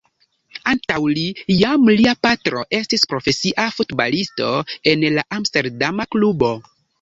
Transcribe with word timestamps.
Antaŭ 0.69 0.95
li, 1.17 1.25
jam 1.57 1.85
lia 1.99 2.13
patro 2.27 2.63
estis 2.77 3.05
profesia 3.11 3.67
futbalisto 3.77 4.49
en 4.95 5.07
la 5.19 5.27
amsterdama 5.39 6.09
klubo. 6.17 6.53